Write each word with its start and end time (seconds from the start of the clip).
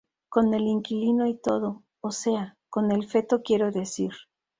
con 0.29 0.51
el 0.55 0.63
inquilino 0.67 1.27
y 1.27 1.35
todo, 1.37 1.83
o 1.99 2.09
sea, 2.09 2.57
con 2.71 2.91
el 2.91 3.05
feto 3.05 3.43
quiero 3.43 3.69
decir. 3.71 4.09